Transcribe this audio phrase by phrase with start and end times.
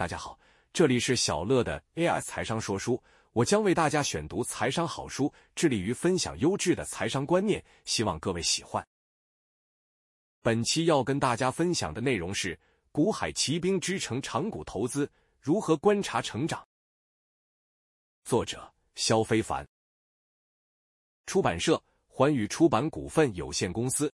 [0.00, 0.40] 大家好，
[0.72, 2.98] 这里是小乐的 AI 财商说书，
[3.32, 8.82] 我将为大家选读财商好书，致力于分享优质的财商观念，希望各位喜欢。
[10.40, 12.56] 本期要跟大家分享的内容是
[12.90, 15.06] 《股海奇兵之城长股投资
[15.38, 16.58] 如何观察成长》，
[18.24, 19.68] 作者肖非凡，
[21.26, 24.10] 出版社环宇出版股份有限公司，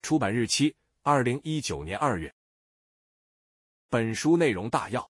[0.00, 2.34] 出版日期二零一九年二月。
[3.92, 5.06] 本书内容大要。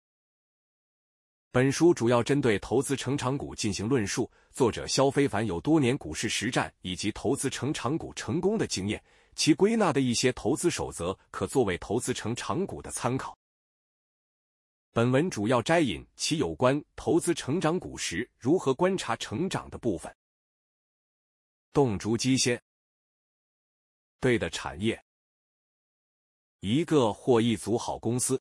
[1.50, 9.02] 本书主要针对投资成长股进行论述，作者肖非凡有多年股市实战以及投资成长股成功的经验，
[9.34, 13.36] 其归纳的一些投资守则可作为投资成长股的参考。
[14.92, 20.14] 本文主要摘引其有关投资成长股时如何观察成长的部分。
[21.72, 22.60] 动足机械，
[24.20, 25.04] 对的产业，
[26.60, 28.40] 一个或一组好公司。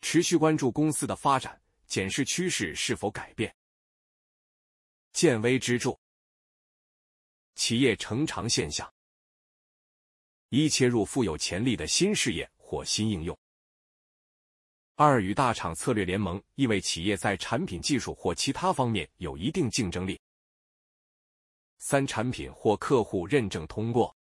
[0.00, 3.54] 持续关注公司的发展，检视趋势是否改变。
[5.12, 5.98] 见微知著，
[7.54, 8.92] 企业成长现象，
[10.48, 13.36] 一切入富有潜力的新事业或新应用。
[14.94, 20.20] 二与大厂策略联盟，意味企业在产品技术或其他方面有一定竞争力。
[21.78, 24.14] 三产品或客户认证通过。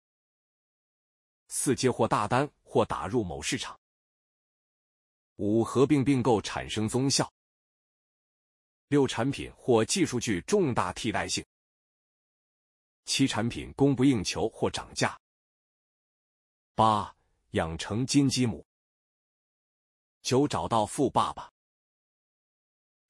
[1.48, 3.78] 四接获大单或打入某市场。
[5.37, 7.31] 五合并并购产生综效。
[8.89, 11.45] 六产品或技术具重大替代性。
[13.05, 15.19] 七产品供不应求或涨价。
[16.75, 17.14] 八
[17.51, 18.64] 养成金鸡母。
[20.23, 21.51] 九找到富爸爸。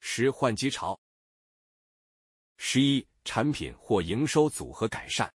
[0.00, 0.98] 十换机潮。
[2.58, 5.32] 十一产品或营收组合改善。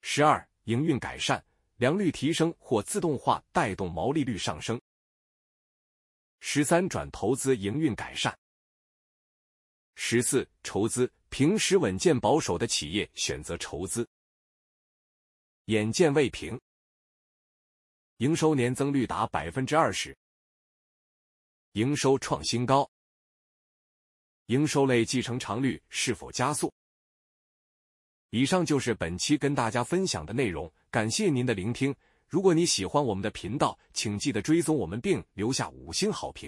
[0.00, 1.44] 十二营运改善，
[1.76, 4.80] 良率提升或自动化带动毛利率上升。
[6.40, 8.36] 十三转投资营运改善。
[9.94, 14.06] 十四筹资平时稳健保守的企业选择筹资。
[15.66, 16.60] 眼见未平，
[18.18, 20.16] 营收年增率达百分之二十，
[21.72, 22.88] 营收创新高，
[24.46, 26.72] 营收类继承长率是否加速？
[28.30, 31.94] 以上就是本期跟大家分享的内容，感谢您的聆听。
[32.28, 36.44] 如果你喜欢我们的频道，请记得追踪我们并留下五星好评。